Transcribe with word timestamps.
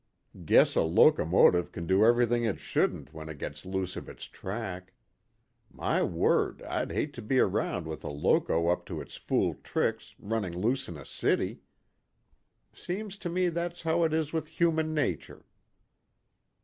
Guess 0.45 0.75
a 0.75 0.81
locomotive 0.81 1.71
can 1.71 1.85
do 1.85 2.03
everything 2.03 2.43
it 2.43 2.57
shouldn't 2.57 3.13
when 3.13 3.29
it 3.29 3.37
gets 3.37 3.67
loose 3.67 3.95
of 3.95 4.09
its 4.09 4.23
track. 4.23 4.93
My 5.69 6.01
word, 6.01 6.63
I'd 6.63 6.91
hate 6.91 7.13
to 7.13 7.21
be 7.21 7.37
around 7.37 7.85
with 7.85 8.03
a 8.03 8.09
loco 8.09 8.69
up 8.69 8.87
to 8.87 8.99
its 8.99 9.15
fool 9.17 9.59
tricks, 9.61 10.15
running 10.17 10.57
loose 10.57 10.89
in 10.89 10.97
a 10.97 11.05
city. 11.05 11.61
Seems 12.73 13.15
to 13.19 13.29
me 13.29 13.49
that's 13.49 13.83
how 13.83 14.03
it 14.03 14.11
is 14.11 14.33
with 14.33 14.47
human 14.47 14.95
nature." 14.95 15.45